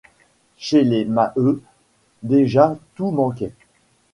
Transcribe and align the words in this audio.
Chez 0.57 0.83
les 0.83 1.05
Maheu, 1.05 1.61
déjà 2.23 2.75
tout 2.95 3.11
manquait. 3.11 3.53